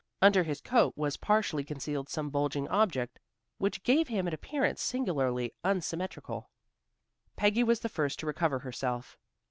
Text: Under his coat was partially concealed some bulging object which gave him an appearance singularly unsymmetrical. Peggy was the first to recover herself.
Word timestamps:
Under 0.19 0.41
his 0.41 0.61
coat 0.61 0.93
was 0.97 1.15
partially 1.15 1.63
concealed 1.63 2.09
some 2.09 2.31
bulging 2.31 2.67
object 2.69 3.19
which 3.59 3.83
gave 3.83 4.07
him 4.07 4.25
an 4.27 4.33
appearance 4.33 4.81
singularly 4.81 5.53
unsymmetrical. 5.63 6.49
Peggy 7.35 7.63
was 7.63 7.81
the 7.81 7.87
first 7.87 8.17
to 8.19 8.25
recover 8.25 8.57
herself. 8.57 9.15